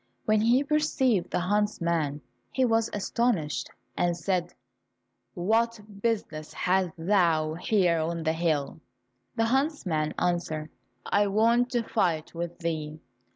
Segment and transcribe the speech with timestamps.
[0.25, 4.51] When he perceived the huntsman, he was astonished and said,
[5.35, 8.81] "What business hast thou here on the hill?"
[9.35, 10.71] The huntsman answered,
[11.05, 12.99] "I want to fight with thee."